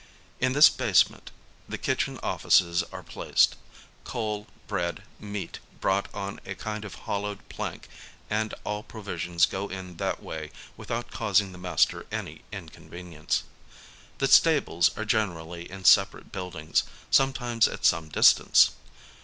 In 0.39 0.53
this 0.53 0.67
basement, 0.67 1.29
the 1.69 1.77
kitchen 1.77 2.19
offices 2.23 2.81
are 2.91 3.03
placed. 3.03 3.55
Coal, 4.03 4.47
bread, 4.67 5.03
meat 5.19 5.59
brought 5.79 6.07
on 6.11 6.39
a 6.43 6.55
kind 6.55 6.83
of 6.83 6.95
hollowed 7.05 7.47
plank, 7.49 7.87
and 8.27 8.55
all 8.63 8.81
provisions 8.81 9.45
go 9.45 9.67
in 9.67 9.97
that 9.97 10.23
way 10.23 10.49
without 10.75 11.11
causing 11.11 11.51
the 11.51 11.59
master 11.59 12.07
any 12.11 12.41
inconvenience. 12.51 13.43
The 14.17 14.27
stables 14.27 14.89
are 14.97 15.05
generally 15.05 15.69
in 15.69 15.85
separate 15.85 16.31
buildings, 16.31 16.81
sometimes 17.11 17.67
at 17.67 17.85
some 17.85 18.09
distance. 18.09 18.71